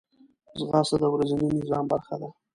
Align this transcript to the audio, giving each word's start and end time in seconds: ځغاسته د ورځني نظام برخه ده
ځغاسته 0.59 0.95
د 1.01 1.03
ورځني 1.13 1.47
نظام 1.59 1.85
برخه 1.91 2.15
ده 2.21 2.29